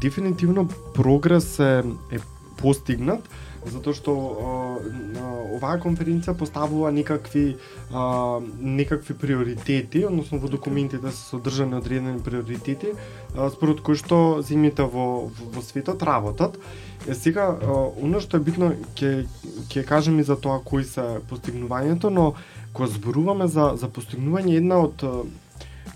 дефинитивно 0.00 0.68
прогрес 0.94 1.58
е, 1.58 1.82
е 2.12 2.20
постигнат, 2.60 3.24
затоа 3.64 3.96
што 3.96 4.12
оваа 5.56 5.78
конференција 5.82 6.34
поставува 6.36 6.90
некакви 6.92 7.56
а, 7.90 8.40
некакви 8.60 9.16
приоритети, 9.16 10.04
односно 10.06 10.38
во 10.42 10.50
документите 10.52 11.10
се 11.10 11.22
содржани 11.30 11.78
одредени 11.78 12.22
приоритети, 12.24 12.94
а, 13.36 13.50
според 13.50 13.80
кои 13.84 13.96
што 14.00 14.40
земјите 14.44 14.84
во, 14.84 15.28
во, 15.28 15.50
во 15.56 15.64
светот 15.64 16.02
работат. 16.02 16.58
Е, 17.06 17.14
сега, 17.14 17.50
а, 17.54 17.78
оно 18.00 18.20
што 18.20 18.40
е 18.40 18.44
битно, 18.44 18.74
ќе 18.96 19.26
ќе 19.70 19.84
кажем 19.88 20.20
и 20.20 20.26
за 20.26 20.36
тоа 20.36 20.60
кои 20.64 20.84
се 20.84 21.20
постигнувањето, 21.30 22.10
но 22.10 22.34
кога 22.74 22.90
зборуваме 22.90 23.46
за, 23.48 23.72
за 23.78 23.88
постигнување, 23.88 24.58
една 24.58 24.82
од 24.84 25.04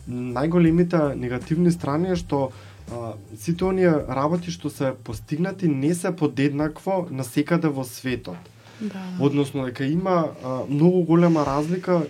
најголемите 0.08 1.14
негативни 1.18 1.72
страни 1.74 2.14
е 2.14 2.16
што 2.16 2.48
а, 2.48 3.14
сите 3.36 3.66
оние 3.68 3.90
работи 4.08 4.54
што 4.54 4.70
се 4.70 4.94
постигнати 5.04 5.68
не 5.68 5.94
се 5.94 6.14
подеднакво 6.16 7.06
на 7.10 7.24
секаде 7.24 7.68
во 7.68 7.84
светот. 7.84 8.38
Да. 8.80 9.02
Односно 9.20 9.64
дека 9.66 9.84
има 9.84 10.30
а, 10.44 10.62
многу 10.70 11.02
голема 11.02 11.44
разлика 11.46 12.04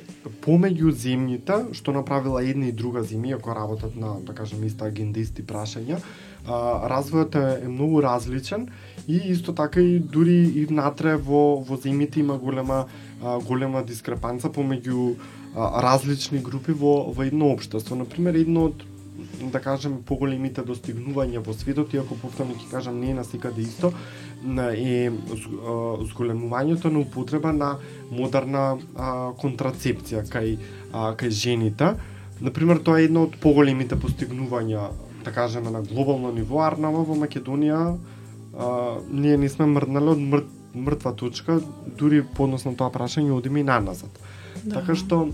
помеѓу 0.45 0.93
земјите 0.93 1.73
што 1.73 1.97
направила 1.97 2.45
една 2.45 2.69
и 2.69 2.77
друга 2.77 3.03
земја 3.03 3.41
кои 3.41 3.57
работат 3.57 3.97
на 3.97 4.19
да 4.21 4.35
кажеме 4.35 4.69
иста 4.69 4.85
агенда 4.93 5.21
исти 5.21 5.43
прашања. 5.43 5.99
А, 6.47 6.89
развојот 6.93 7.35
е, 7.41 7.65
е 7.65 7.69
многу 7.69 8.03
различен 8.03 8.69
и 9.09 9.17
исто 9.33 9.53
така 9.53 9.81
и 9.81 9.99
дури 9.99 10.45
и 10.45 10.67
внатре 10.67 11.17
во 11.17 11.65
во 11.65 11.81
земјите 11.81 12.21
има 12.21 12.39
голема 12.39 12.85
а, 13.23 13.39
голема 13.39 13.83
дискрепанца 13.83 14.49
помеѓу 14.49 15.17
а, 15.55 15.83
различни 15.83 16.39
групи 16.39 16.73
во 16.73 17.11
во 17.13 17.27
едно 17.27 17.53
општество. 17.53 17.97
На 17.97 18.05
пример, 18.05 18.35
едно 18.35 18.69
од 18.71 18.85
да 19.53 19.61
кажем 19.63 19.99
поголемите 20.07 20.63
достигнувања 20.67 21.43
во 21.45 21.55
светот, 21.55 21.95
иако 21.95 22.17
повторно 22.21 22.55
ќе 22.59 22.71
кажам 22.71 23.01
не 23.01 23.11
е 23.11 23.15
на 23.19 23.25
секаде 23.25 23.63
исто, 23.63 23.93
е 24.75 25.11
зголемувањето 26.11 26.93
на 26.93 27.01
употреба 27.01 27.53
на 27.53 27.77
модерна 28.11 28.79
а, 28.97 29.33
контрацепција 29.39 30.25
кај 30.31 30.57
а, 30.93 31.15
кај 31.19 31.31
жените. 31.31 31.95
На 32.41 32.51
пример, 32.55 32.79
тоа 32.79 33.01
е 33.01 33.09
едно 33.09 33.27
од 33.27 33.39
поголемите 33.43 33.99
постигнувања, 33.99 34.91
да 35.25 35.33
кажеме 35.35 35.71
на 35.71 35.83
глобално 35.83 36.33
ниво, 36.33 36.63
Арнава 36.63 37.03
во 37.03 37.19
Македонија 37.19 37.97
а, 38.59 38.99
ние 39.11 39.37
не 39.37 39.49
сме 39.49 39.67
мрднале 39.67 40.15
од 40.15 40.23
мрт, 40.23 40.55
мртва 40.75 41.15
точка, 41.17 41.61
дури 41.87 42.23
по 42.23 42.45
однос 42.45 42.65
на 42.65 42.75
тоа 42.77 42.91
прашање 42.95 43.33
одиме 43.33 43.61
и 43.61 43.69
наназад. 43.69 44.11
Да. 44.65 44.81
Така 44.81 44.95
што 44.95 45.29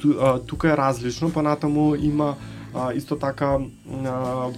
ту, 0.00 0.16
а, 0.20 0.38
тука 0.38 0.72
е 0.72 0.76
различно, 0.76 1.32
понатаму 1.32 1.94
има 1.94 2.34
а, 2.74 2.92
исто 2.92 3.16
така 3.16 3.58
а, 3.58 3.60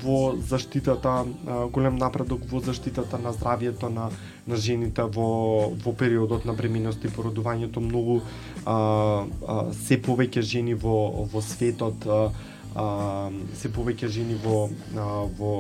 во 0.03 0.35
заштитата 0.49 1.25
а, 1.25 1.67
голем 1.67 1.97
напредок 1.97 2.41
во 2.51 2.61
заштитата 2.61 3.19
на 3.19 3.33
здравјето 3.33 3.89
на 3.89 4.11
на 4.47 4.57
жените 4.57 5.03
во 5.03 5.71
во 5.85 5.93
периодот 5.93 6.45
на 6.45 6.55
бременост 6.55 7.05
и 7.05 7.09
породувањето 7.09 7.81
многу 7.81 8.21
а, 8.65 8.73
а, 8.73 9.73
се 9.73 10.01
повеќе 10.03 10.41
жени 10.41 10.75
во 10.75 11.27
во 11.33 11.43
светот 11.43 12.07
а, 12.07 12.31
а, 12.75 13.31
се 13.57 13.69
повеќе 13.69 14.09
жени 14.09 14.37
во, 14.45 14.69
а, 14.97 15.25
во, 15.39 15.53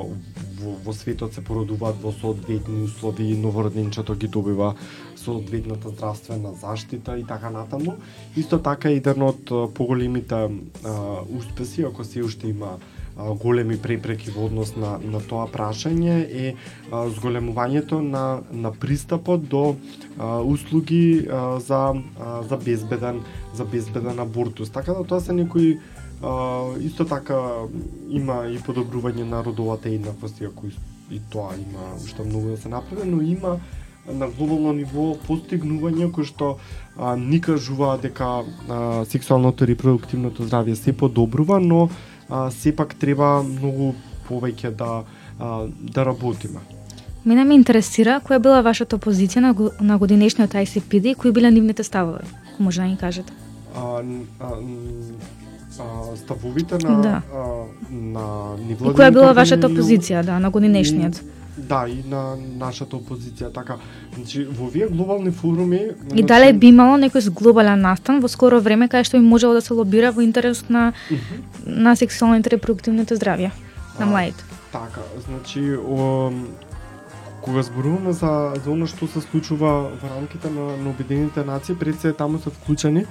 во, 0.61 0.77
во 0.85 0.93
светот 0.93 1.35
се 1.35 1.45
породуваат 1.45 2.01
во 2.03 2.13
соодветни 2.13 2.85
услови, 2.85 3.37
новороденчето 3.37 4.15
ги 4.15 4.29
добива 4.29 4.75
соодветната 5.17 5.89
здравствена 5.89 6.53
заштита 6.55 7.19
и 7.19 7.25
така 7.25 7.51
натаму. 7.51 7.97
Исто 8.37 8.59
така 8.59 8.91
еден 8.91 9.23
од 9.23 9.51
поголемите 9.75 10.49
успеси, 11.31 11.83
ако 11.83 12.05
се 12.05 12.23
уште 12.23 12.49
има 12.49 12.79
големи 13.17 13.79
препреки 13.81 14.31
во 14.31 14.45
однос 14.47 14.75
на, 14.77 14.99
на 15.01 15.21
тоа 15.25 15.47
прашање 15.49 16.17
е 16.29 16.53
а, 16.53 17.09
зголемувањето 17.09 18.03
на, 18.05 18.43
на 18.53 18.73
пристапот 18.77 19.49
до 19.49 19.77
а, 20.19 20.41
услуги 20.45 21.25
а, 21.25 21.59
за, 21.61 21.97
а, 22.21 22.43
за 22.43 22.57
безбеден 22.57 23.23
за 23.57 23.65
безбеден 23.65 24.21
абортус. 24.21 24.71
Така 24.71 24.93
да 24.93 25.05
тоа 25.05 25.21
се 25.21 25.33
некои 25.33 25.79
а, 26.23 26.79
исто 26.81 27.05
така 27.05 27.39
има 28.11 28.47
и 28.49 28.59
подобрување 28.59 29.25
на 29.25 29.45
родовата 29.45 29.89
еднаквост, 29.89 30.41
иако 30.41 30.67
и, 30.67 30.77
и 31.17 31.21
тоа 31.31 31.55
има 31.55 31.97
уште 32.05 32.23
многу 32.23 32.49
да 32.49 32.57
се 32.57 32.69
направи, 32.69 33.09
но 33.11 33.23
има 33.23 33.59
на 34.13 34.29
глобално 34.29 34.73
ниво 34.73 35.17
постигнувања 35.27 36.11
кои 36.13 36.25
што 36.25 36.57
а, 36.97 37.17
ни 37.17 37.41
кажуваат 37.41 38.03
дека 38.07 38.43
а, 38.43 39.05
сексуалното 39.05 39.65
и 39.65 39.75
репродуктивното 39.75 40.47
здравје 40.47 40.75
се 40.75 40.93
подобрува, 40.93 41.61
но 41.61 41.89
а, 42.29 42.51
сепак 42.51 42.95
треба 42.95 43.43
многу 43.43 43.95
повеќе 44.29 44.71
да 44.71 45.03
а, 45.39 45.67
да 45.69 46.07
работиме. 46.07 46.61
Мене 47.25 47.45
ме 47.45 47.55
интересира 47.59 48.21
која 48.23 48.39
била 48.39 48.61
вашата 48.63 48.99
позиција 49.03 49.43
на, 49.43 49.55
на 49.81 49.99
годинешниот 49.99 50.55
ICPD 50.55 51.11
и 51.11 51.15
кои 51.15 51.33
биле 51.33 51.51
нивните 51.51 51.83
ставови. 51.83 52.23
Ако 52.53 52.63
Може 52.63 52.81
да 52.81 52.87
ни 52.87 52.97
кажете. 52.97 53.33
А, 53.75 54.03
а, 54.41 54.51
а, 55.81 56.17
ставовите 56.17 56.75
на 56.75 57.03
Да. 57.03 57.23
а, 57.35 57.65
на 57.91 58.57
невладините 58.59 59.03
која 59.03 59.11
била 59.13 59.33
вашата 59.33 59.69
позиција, 59.69 60.23
да, 60.25 60.39
на 60.39 60.51
годинешниот? 60.51 61.21
Да, 61.57 61.87
и 61.89 62.03
на 62.09 62.37
нашата 62.37 62.97
опозиција, 62.97 63.49
така. 63.55 63.79
Значи, 64.15 64.45
во 64.45 64.67
овие 64.67 64.89
глобални 64.89 65.31
форуми... 65.31 65.77
И 65.77 66.09
значи, 66.09 66.23
дали 66.23 66.53
би 66.53 66.69
имало 66.69 66.99
некој 67.01 67.31
глобален 67.31 67.81
настан 67.81 68.21
во 68.21 68.29
скоро 68.29 68.61
време 68.61 68.89
кај 68.89 69.05
што 69.09 69.17
би 69.17 69.25
можело 69.25 69.55
да 69.55 69.63
се 69.65 69.73
лобира 69.73 70.13
во 70.13 70.21
интерес 70.21 70.69
на 70.69 70.93
мгм. 71.11 71.41
на 71.67 71.97
сексуалното 71.97 72.49
и 72.49 72.57
репродуктивното 72.57 73.17
здравје 73.17 73.51
на 73.99 74.07
младите? 74.07 74.45
Така, 74.73 75.01
значи, 75.29 75.73
о, 75.75 76.31
кога 77.47 77.63
зборуваме 77.63 78.13
за, 78.13 78.53
за 78.65 78.71
оно 78.71 78.91
што 78.91 79.07
се 79.07 79.23
случува 79.23 79.71
во 80.03 80.11
рамките 80.11 80.51
на, 80.51 80.75
на 80.77 80.91
Обединените 80.91 81.45
нации, 81.47 81.79
пред 81.79 82.01
се 82.01 82.13
да 82.13 82.27
таму 82.27 82.39
се 82.43 82.51
вклучени 82.51 83.07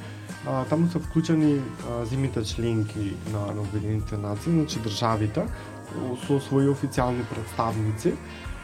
а, 0.48 0.66
таму 0.66 0.92
се 0.92 1.00
вклучени 1.00 1.62
а, 1.90 2.06
земите 2.06 2.44
членки 2.44 3.16
на, 3.32 3.54
на 3.56 3.62
Обединените 3.62 4.18
нации, 4.18 4.52
значи 4.52 4.80
државите, 4.80 5.48
со 6.26 6.40
своји 6.44 6.68
официјални 6.68 7.24
представници 7.30 8.16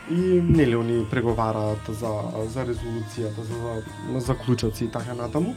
и 0.09 0.41
нели 0.41 0.75
они 0.75 1.05
преговараат 1.09 1.87
за 1.87 2.11
за 2.51 2.65
резолуцијата, 2.65 3.41
за, 3.41 3.83
за 4.11 4.19
заклучоци 4.19 4.85
и 4.85 4.91
така 4.91 5.13
натаму. 5.13 5.55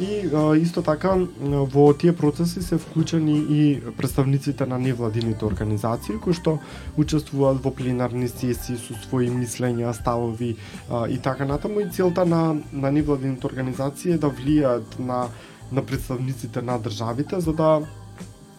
И 0.00 0.28
а, 0.34 0.56
исто 0.56 0.82
така 0.82 1.14
во 1.40 1.92
тие 1.92 2.12
процеси 2.16 2.62
се 2.62 2.78
вклучени 2.78 3.36
и 3.50 3.80
представниците 3.96 4.66
на 4.66 4.78
невладините 4.78 5.44
организации 5.44 6.16
кои 6.16 6.32
што 6.32 6.58
учествуваат 6.96 7.60
во 7.62 7.70
пленарни 7.70 8.28
сесии 8.28 8.80
со 8.80 8.96
своји 9.04 9.28
мислења, 9.30 9.92
ставови 9.92 10.56
а, 10.90 11.06
и 11.06 11.18
така 11.18 11.44
натаму 11.44 11.80
и 11.80 11.90
целта 11.90 12.24
на 12.24 12.56
на 12.72 12.90
невладините 12.90 13.46
организации 13.46 14.16
е 14.16 14.18
да 14.18 14.30
влијаат 14.30 14.98
на 14.98 15.28
на 15.72 15.82
представниците 15.82 16.62
на 16.62 16.78
државите 16.78 17.40
за 17.40 17.52
да 17.52 17.82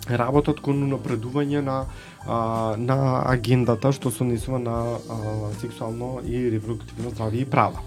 работат 0.10 0.60
кон 0.60 0.84
напредување 0.92 1.62
на 1.62 1.86
а, 2.28 2.76
на 2.78 3.24
агендата 3.26 3.92
што 3.92 4.12
се 4.12 4.24
однесува 4.24 4.60
на 4.60 4.78
а, 4.96 5.54
сексуално 5.60 6.20
и 6.26 6.52
репродуктивно 6.52 7.12
здравје 7.12 7.42
и 7.42 7.50
права. 7.50 7.82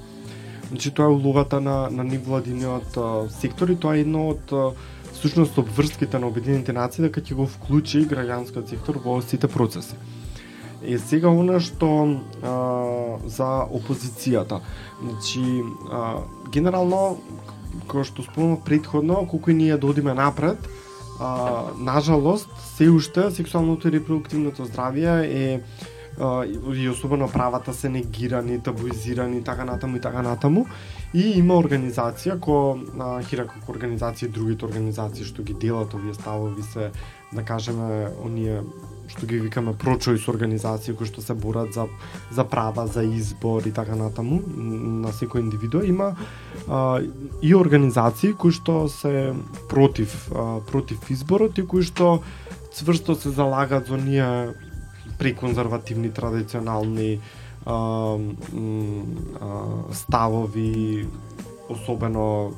Значи 0.68 0.90
тоа 0.90 1.07
е 1.07 1.14
улогата 1.14 1.61
на 1.61 1.88
на 1.90 2.05
невладиниот 2.05 2.98
сектор 3.31 3.68
и 3.68 3.76
тоа 3.76 3.96
е 3.96 4.00
едно 4.00 4.29
од 4.35 4.52
а, 4.52 4.70
всушност 5.12 5.59
обврските 5.59 6.18
на 6.18 6.26
Обединените 6.26 6.72
нации 6.72 7.07
дека 7.07 7.20
ќе 7.20 7.35
го 7.35 7.46
вклучи 7.46 8.05
граѓанскиот 8.07 8.68
сектор 8.68 8.98
во 9.05 9.20
сите 9.22 9.48
процеси. 9.48 9.96
Е 10.83 10.98
сега 10.98 11.31
она 11.31 11.61
што 11.61 11.88
а, 12.42 12.55
за 13.26 13.66
опозицијата. 13.70 14.61
Значи 15.02 15.62
а, 15.90 16.22
генерално 16.52 17.18
кога 17.88 18.05
што 18.05 18.22
спомнав 18.22 18.64
предходно, 18.64 19.26
колку 19.31 19.50
и 19.50 19.55
ние 19.55 19.76
да 19.76 19.87
одиме 19.87 20.14
напред, 20.14 20.59
а, 21.20 21.62
нажалост, 21.79 22.50
се 22.76 22.90
уште 22.90 23.31
сексуалното 23.31 23.88
и 23.88 23.92
репродуктивното 23.92 24.66
здравје 24.66 25.24
е 25.24 25.61
и 26.74 26.88
особено 26.88 27.29
правата 27.29 27.74
се 27.74 27.88
негирани, 27.88 28.62
табуизирани, 28.62 29.44
така 29.44 29.64
натаму 29.64 29.96
и 29.96 30.00
така 30.00 30.22
натаму. 30.22 30.66
И 31.14 31.38
има 31.38 31.55
организација 31.61 32.38
ко 32.40 32.79
а, 32.98 33.20
Хира 33.22 33.46
како 33.46 33.72
организација 33.72 34.29
и 34.29 34.33
другите 34.33 34.66
организации 34.66 35.24
што 35.24 35.44
ги 35.44 35.55
делат 35.55 35.94
овие 35.94 36.14
ставови 36.14 36.62
се 36.62 36.90
да 37.33 37.42
кажеме 37.42 38.09
оние 38.24 38.62
што 39.09 39.26
ги 39.26 39.38
викаме 39.38 39.72
pro-choice 39.76 40.29
организации 40.29 40.96
кои 40.96 41.07
што 41.07 41.22
се 41.22 41.35
борат 41.35 41.72
за 41.72 41.87
за 42.33 42.44
права, 42.44 42.87
за 42.87 43.05
избор 43.05 43.62
и 43.66 43.72
така 43.72 43.94
натаму 43.94 44.40
на 44.57 45.12
секој 45.12 45.44
индивидуа 45.44 45.87
има 45.87 46.16
а, 46.68 47.00
и 47.42 47.55
организации 47.55 48.33
кои 48.33 48.52
што 48.52 48.88
се 48.88 49.33
против 49.68 50.29
а, 50.33 50.61
против 50.61 51.11
изборот 51.11 51.59
и 51.59 51.66
кои 51.66 51.83
што 51.83 52.22
цврсто 52.72 53.14
се 53.14 53.31
залагаат 53.31 53.87
за 53.87 53.96
ние 55.07 55.16
преконзервативни 55.19 56.11
традиционални 56.11 57.21
а, 57.66 57.73
а, 57.75 58.19
ставови 59.92 61.07
особено 61.69 62.53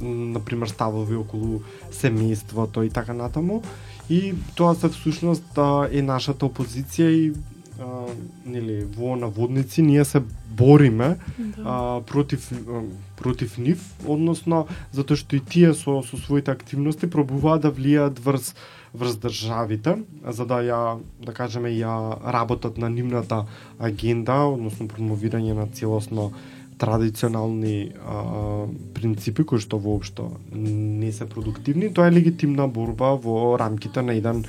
на 0.00 0.40
пример 0.40 0.68
ставови 0.68 1.16
околу 1.16 1.62
семејството 1.92 2.82
и 2.86 2.90
така 2.90 3.12
натаму. 3.12 3.62
И 4.10 4.34
тоа 4.54 4.74
се 4.74 4.88
всушност 4.88 5.58
е 5.90 6.02
нашата 6.02 6.46
опозиција 6.46 7.08
и 7.10 7.32
а, 7.80 8.06
нели 8.46 8.84
во 8.84 9.16
наводници 9.16 9.82
ние 9.82 10.04
се 10.04 10.22
бориме 10.48 11.16
а, 11.64 12.00
против 12.06 12.52
а, 12.52 12.82
против 13.16 13.58
нив, 13.58 13.82
односно 14.06 14.66
затоа 14.94 15.18
што 15.18 15.36
и 15.36 15.40
тие 15.40 15.74
со 15.74 16.02
со 16.06 16.16
своите 16.16 16.54
активности 16.54 17.10
пробуваат 17.10 17.66
да 17.66 17.74
влијаат 17.74 18.22
врз 18.22 18.54
врз 18.94 19.18
државите, 19.18 19.96
за 20.24 20.46
да 20.46 20.62
ја 20.64 21.00
да 21.24 21.32
кажеме 21.32 21.70
ја 21.76 22.16
работат 22.32 22.78
на 22.78 22.88
нивната 22.90 23.44
агенда, 23.78 24.46
односно 24.48 24.88
промовирање 24.88 25.54
на 25.54 25.66
целосно 25.66 26.32
традиционални 26.78 27.90
а, 28.06 28.66
принципи 28.94 29.44
кои 29.44 29.58
што 29.58 29.78
воопшто 29.82 30.30
не 30.54 31.12
се 31.12 31.26
продуктивни, 31.26 31.92
тоа 31.92 32.08
е 32.08 32.14
легитимна 32.14 32.68
борба 32.68 33.16
во 33.18 33.56
рамките 33.58 34.02
на 34.02 34.14
еден 34.14 34.44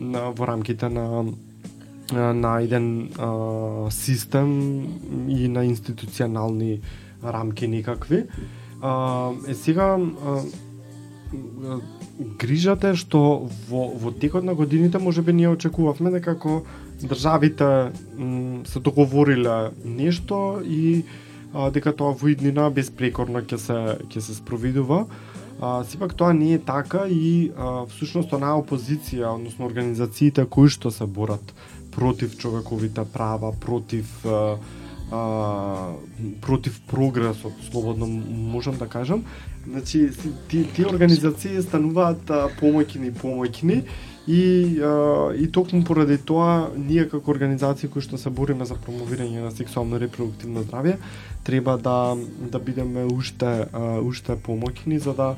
на, 0.00 0.30
во 0.32 0.46
рамките 0.48 0.88
на 0.88 1.26
на 2.12 2.60
еден 2.60 3.12
а, 3.18 3.90
систем 3.90 4.84
и 5.28 5.48
на 5.48 5.64
институционални 5.64 6.80
рамки 7.24 7.68
некакви. 7.68 8.24
А, 8.82 9.30
е 9.48 9.54
сега 9.54 9.98
а, 9.98 10.42
грижата 12.18 12.92
е 12.94 12.98
што 12.98 13.50
во, 13.68 13.88
во 13.98 14.12
текот 14.14 14.44
на 14.44 14.54
годините 14.54 14.98
може 14.98 15.22
би 15.22 15.32
ние 15.32 15.48
очекувавме 15.50 16.10
дека 16.14 16.34
како 16.34 16.62
државите 17.02 17.90
м, 18.18 18.62
се 18.66 18.80
договориле 18.80 19.74
нешто 19.84 20.62
и 20.64 21.04
а, 21.52 21.70
дека 21.70 21.92
тоа 21.92 22.14
во 22.14 22.30
иднина 22.30 22.70
безпрекорно 22.70 23.42
ќе 23.42 23.58
се 23.58 23.78
ќе 24.06 24.20
се 24.20 24.34
спроведува. 24.34 25.06
А, 25.60 25.84
сепак 25.84 26.14
тоа 26.14 26.34
не 26.34 26.54
е 26.54 26.58
така 26.58 27.06
и 27.10 27.50
а, 27.56 27.86
всушност 27.90 28.32
онаа 28.32 28.62
опозиција, 28.62 29.34
односно 29.34 29.66
организациите 29.66 30.46
кои 30.46 30.70
што 30.70 30.90
се 30.94 31.06
борат 31.06 31.54
против 31.94 32.38
човековите 32.38 33.04
права, 33.12 33.52
против 33.52 34.06
а, 34.26 34.58
а, 35.10 35.22
против 36.40 36.80
прогресот, 36.90 37.52
слободно 37.70 38.06
можам 38.06 38.78
да 38.78 38.86
кажам. 38.86 39.24
Значи, 39.70 40.10
ти, 40.48 40.64
тие 40.74 40.86
организации 40.86 41.62
стануваат 41.62 42.30
а, 42.30 42.48
помоќни 42.60 43.08
и 43.08 43.14
помоќни 43.16 43.78
и, 44.26 44.80
а, 44.80 45.32
и 45.32 45.48
токму 45.52 45.84
поради 45.84 46.18
тоа 46.18 46.68
ние 46.76 47.08
како 47.08 47.32
организации 47.32 47.88
кои 47.88 48.04
што 48.04 48.20
се 48.20 48.30
бориме 48.30 48.68
за 48.68 48.76
промовирање 48.76 49.40
на 49.44 49.52
сексуално 49.52 50.00
репродуктивно 50.00 50.64
здравје 50.64 50.98
треба 51.44 51.76
да 51.78 52.16
да 52.52 52.58
бидеме 52.58 53.04
уште 53.04 53.68
а, 53.72 54.00
уште 54.00 54.36
помоќни 54.36 55.00
за 55.00 55.14
да 55.16 55.34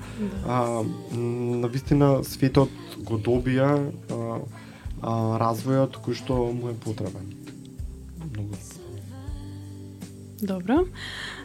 а, 0.46 0.82
м, 1.12 1.60
на 1.62 1.68
вистина 1.68 2.24
светот 2.24 2.70
го 2.98 3.18
добија 3.18 3.70
а, 3.78 4.40
а, 5.02 5.38
развојот 5.42 6.02
кој 6.02 6.18
што 6.18 6.46
му 6.50 6.70
е 6.70 6.74
потребен. 6.74 7.30
Многу 8.34 8.58
Добро. 10.42 10.84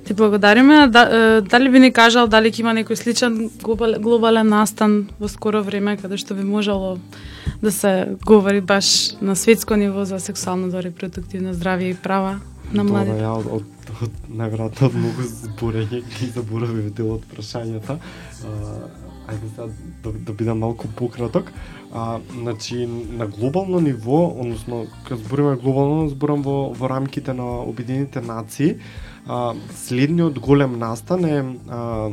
Ти 0.05 0.13
благодариме. 0.13 0.87
Да, 0.87 1.41
дали 1.41 1.69
би 1.69 1.79
ни 1.79 1.91
кажал 1.93 2.27
дали 2.27 2.51
ќе 2.51 2.59
има 2.59 2.73
некој 2.75 2.99
сличен 2.99 3.49
глобал, 3.63 3.95
глобален 3.99 4.49
настан 4.49 5.07
во 5.19 5.29
скоро 5.31 5.63
време 5.63 5.95
каде 5.97 6.17
што 6.17 6.35
би 6.35 6.43
можело 6.43 6.97
да 7.61 7.71
се 7.71 8.17
говори 8.25 8.61
баш 8.61 9.15
на 9.21 9.35
светско 9.35 9.75
ниво 9.75 10.05
за 10.05 10.19
сексуално 10.19 10.67
и 10.67 10.83
репродуктивно 10.83 11.53
здравје 11.53 11.93
и 11.93 11.95
права 11.95 12.39
на 12.73 12.83
Добро, 12.83 12.91
младите? 12.91 13.23
ја 13.23 13.31
од, 13.37 13.47
од, 13.47 13.91
од 14.03 14.11
најверојатно 14.27 14.91
многу 14.93 15.23
зборење 15.23 16.01
ги 16.17 16.27
заборавив 16.35 16.91
дел 16.95 17.15
од 17.15 17.23
прашањата. 17.31 17.95
А, 17.95 18.51
ајде 19.31 19.49
да, 19.55 19.67
да, 20.03 20.11
да 20.11 20.33
бидам 20.33 20.59
малку 20.59 20.87
пократок. 20.87 21.51
А, 21.93 22.19
значи, 22.31 22.85
на 22.87 23.27
глобално 23.27 23.79
ниво, 23.79 24.27
односно, 24.39 24.87
кога 25.03 25.15
збориме 25.15 25.55
глобално, 25.55 26.09
зборам 26.09 26.41
во, 26.41 26.73
во 26.73 26.89
рамките 26.89 27.33
на 27.33 27.63
Обединените 27.63 28.21
нации, 28.21 28.77
а, 29.27 29.53
следниот 29.75 30.39
голем 30.39 30.79
настан 30.79 31.25
е 31.25 31.39
а, 31.69 32.11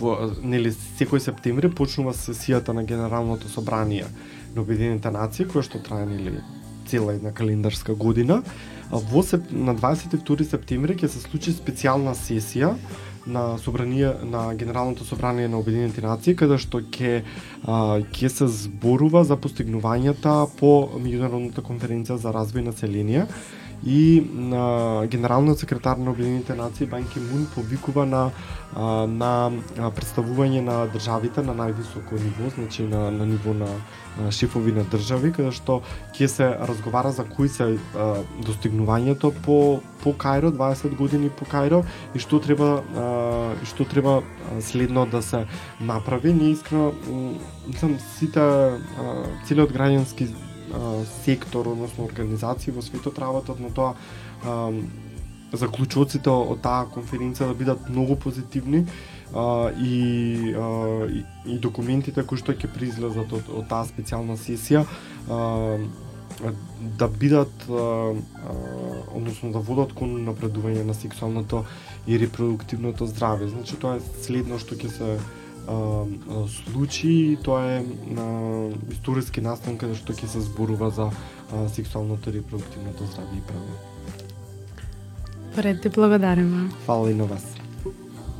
во, 0.00 0.16
нели, 0.42 0.72
секој 0.98 1.22
септември 1.22 1.70
почнува 1.70 2.14
сесијата 2.14 2.74
на 2.74 2.84
Генералното 2.84 3.48
собрание 3.48 4.06
на 4.54 4.62
Обединените 4.62 5.10
нации, 5.10 5.46
која 5.46 5.66
што 5.66 5.82
трае 5.82 6.06
нели 6.06 6.38
цела 6.86 7.14
една 7.14 7.32
календарска 7.32 7.94
година. 7.94 8.42
А 8.90 8.98
во 8.98 9.22
сеп, 9.22 9.48
на 9.50 9.74
22 9.74 10.44
септември 10.44 10.98
ќе 11.00 11.08
се 11.08 11.22
случи 11.22 11.54
специјална 11.54 12.12
сесија 12.18 12.74
на 13.26 13.58
собрание 13.58 14.12
на 14.22 14.54
Генералното 14.54 15.04
собрание 15.04 15.48
на 15.48 15.58
Обединените 15.58 16.02
нации 16.02 16.36
каде 16.36 16.58
што 16.58 16.82
ќе 16.82 17.22
ќе 18.12 18.28
се 18.28 18.46
зборува 18.46 19.24
за 19.24 19.36
постигнувањата 19.36 20.46
по 20.58 20.90
меѓународната 20.98 21.62
конференција 21.62 22.18
за 22.18 22.34
развој 22.34 22.66
на 22.66 22.72
население 22.72 23.26
и 23.86 24.30
а, 24.52 25.06
генералниот 25.06 25.58
секретар 25.58 25.96
на 25.96 26.10
Обединените 26.10 26.54
нации 26.54 26.86
Бан 26.86 27.04
Ки 27.04 27.18
Мун 27.20 27.46
повикува 27.54 28.06
на 28.06 28.30
а, 28.76 29.06
на 29.06 29.50
представување 29.96 30.60
на 30.62 30.86
државите 30.86 31.42
на 31.42 31.54
највисоко 31.54 32.14
ниво, 32.14 32.50
значи 32.54 32.82
на 32.82 33.10
на 33.10 33.26
ниво 33.26 33.54
на 33.54 33.68
а, 33.68 34.30
шефови 34.30 34.72
на 34.72 34.84
држави 34.84 35.32
каде 35.32 35.50
што 35.52 35.82
ќе 36.14 36.26
се 36.26 36.46
разговара 36.60 37.12
за 37.12 37.24
кои 37.24 37.48
се 37.48 37.78
а, 37.96 38.22
достигнувањето 38.46 39.32
по 39.42 39.80
по 40.02 40.12
Кајро 40.12 40.50
20 40.54 40.96
години 40.96 41.30
по 41.30 41.44
Кајро 41.44 41.84
и 42.14 42.18
што 42.18 42.38
треба 42.38 42.82
а, 42.94 43.54
и 43.62 43.66
што 43.66 43.84
треба 43.84 44.22
следно 44.60 45.06
да 45.06 45.22
се 45.22 45.46
направи. 45.80 46.32
Ние 46.32 46.50
искрено 46.50 46.92
сам 47.78 47.98
сите 48.18 48.40
а, 48.40 48.78
целиот 49.46 49.72
граѓански 49.72 50.51
сектор, 51.24 51.68
односно 51.68 52.04
организации 52.04 52.72
во 52.72 52.82
светот 52.82 53.18
работат 53.18 53.60
на 53.60 53.70
тоа 53.70 53.94
заклучоците 55.52 56.30
од 56.30 56.62
таа 56.64 56.86
конференција 56.92 57.50
да 57.50 57.56
бидат 57.56 57.88
многу 57.90 58.16
позитивни 58.16 58.86
а, 59.34 59.70
и, 59.76 60.54
а, 60.56 61.06
и, 61.08 61.24
и 61.54 61.58
документите 61.58 62.24
кои 62.24 62.40
што 62.40 62.56
ќе 62.56 62.70
произлезат 62.72 63.32
од, 63.32 63.50
од 63.52 63.68
таа 63.68 63.84
специјална 63.88 64.38
сесија 64.40 64.84
а, 65.28 65.76
да 66.98 67.08
бидат 67.08 67.68
а, 67.68 67.76
а, 67.76 68.56
односно 69.12 69.52
да 69.52 69.60
водат 69.60 69.92
кон 69.96 70.16
напредување 70.26 70.86
на 70.88 70.96
сексуалното 70.96 71.64
и 72.06 72.18
репродуктивното 72.18 73.06
здравје. 73.06 73.52
Значи 73.52 73.76
тоа 73.76 73.98
е 74.00 74.24
следно 74.24 74.58
што 74.58 74.78
ќе 74.78 74.90
се 74.90 75.16
а, 75.68 75.74
а, 75.74 76.48
случи 76.48 77.08
и 77.08 77.36
тоа 77.36 77.62
е 77.66 77.84
а, 78.18 78.70
историски 78.92 79.40
настан 79.40 79.78
каде 79.78 79.94
што 79.94 80.12
ќе 80.12 80.26
се 80.26 80.40
зборува 80.40 80.90
за 80.90 81.10
а, 81.10 81.68
сексуалното 81.68 82.30
и 82.30 82.38
репродуктивното 82.40 83.04
здравје 83.04 83.38
и 83.38 83.46
права. 83.46 83.74
Пред 85.56 85.82
ти 85.82 85.88
благодариме. 85.88 86.70
Фала 86.86 87.10
и 87.10 87.14
на 87.14 87.24
вас. 87.24 87.44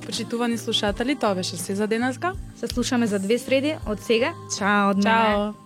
Почитувани 0.07 0.59
слушатели, 0.59 1.17
тоа 1.17 1.35
беше 1.35 1.57
се 1.57 1.75
за 1.75 1.87
денеска. 1.87 2.33
Се 2.57 2.69
слушаме 2.69 3.07
за 3.07 3.19
две 3.19 3.39
среди 3.39 3.77
од 3.87 4.01
сега. 4.01 4.35
Чао 4.59 4.91
од 4.91 5.05
мене. 5.05 5.33
Чао. 5.33 5.62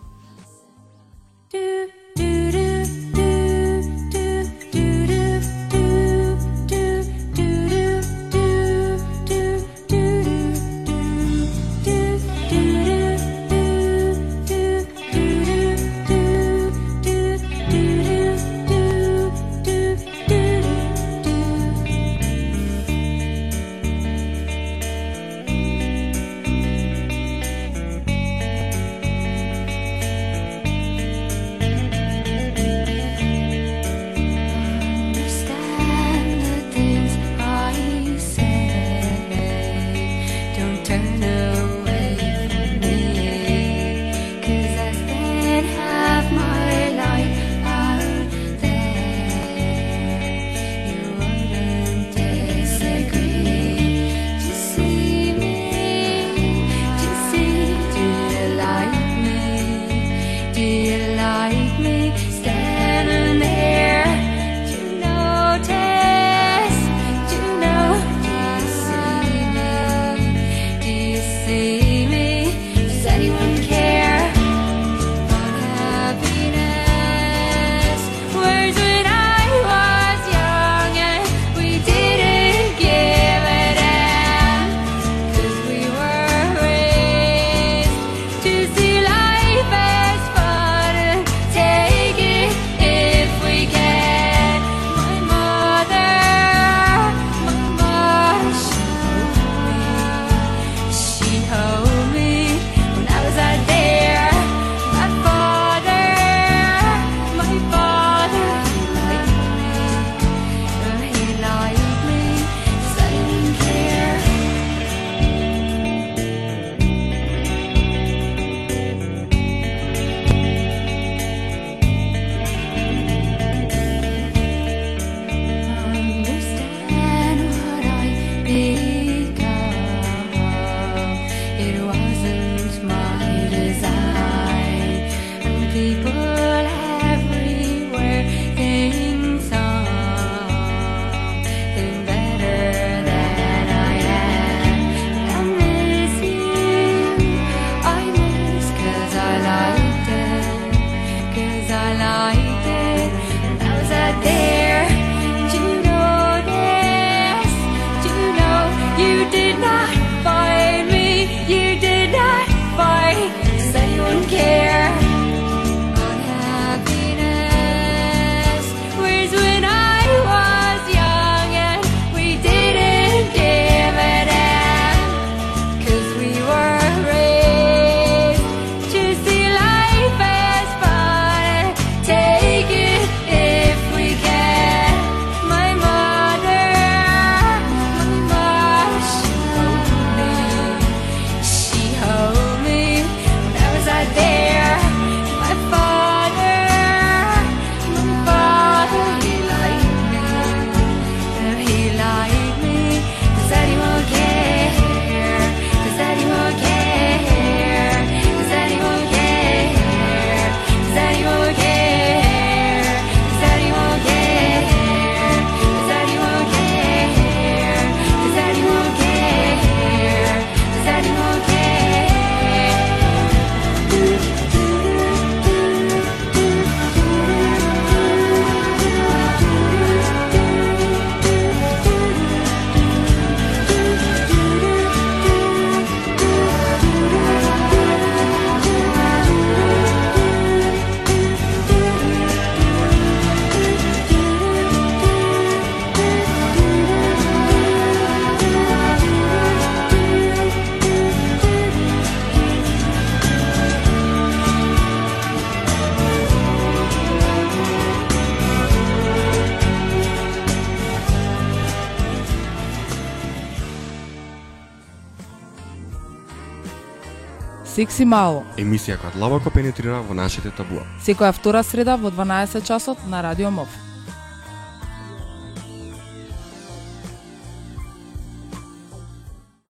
Секси 267.77 268.07
мало. 268.09 268.39
Емисија 268.57 268.95
која 268.97 269.13
длабоко 269.19 269.51
пенетрира 269.53 269.99
во 270.01 270.15
нашите 270.17 270.49
табуа. 270.57 270.87
Секоја 271.05 271.35
втора 271.37 271.61
среда 271.61 271.99
во 272.01 272.09
12 272.09 272.65
часот 272.65 273.05
на 273.13 273.21
Радио 273.21 273.51
МОВ. 273.53 273.69